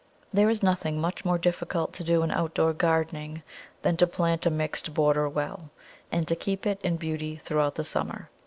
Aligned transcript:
There 0.33 0.49
is 0.49 0.63
nothing 0.63 0.99
much 0.99 1.23
more 1.23 1.37
difficult 1.37 1.93
to 1.93 2.03
do 2.03 2.23
in 2.23 2.31
outdoor 2.31 2.73
gardening 2.73 3.43
than 3.83 3.97
to 3.97 4.07
plant 4.07 4.47
a 4.47 4.49
mixed 4.49 4.95
border 4.95 5.29
well, 5.29 5.69
and 6.11 6.27
to 6.27 6.35
keep 6.35 6.65
it 6.65 6.79
in 6.81 6.95
beauty 6.97 7.35
throughout 7.35 7.75
the 7.75 7.83
summer. 7.83 8.31